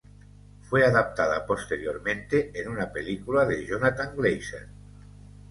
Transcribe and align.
Fue 0.63 0.83
adaptada 0.83 1.45
posteriormente 1.45 2.51
en 2.59 2.69
una 2.69 2.91
película 2.91 3.45
de 3.45 3.63
Jonathan 3.67 4.15
Glazer. 4.17 4.67